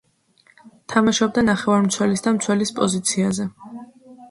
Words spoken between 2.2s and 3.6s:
და მცველის პოზიციაზე.